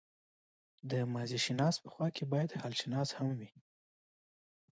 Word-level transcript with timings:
د 0.91 0.93
ماضيشناس 1.13 1.75
په 1.83 1.87
خوا 1.93 2.07
کې 2.15 2.23
بايد 2.31 2.57
حالشناس 2.61 3.09
هم 3.17 3.29
وي. 3.39 3.49